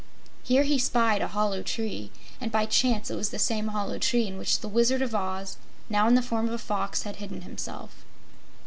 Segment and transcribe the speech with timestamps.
[0.41, 2.09] Here he spied a hollow tree,
[2.41, 5.57] and by chance it was the same hollow tree in which the Wizard of Oz,
[5.91, 8.03] now in the form of a Fox, had hidden himself.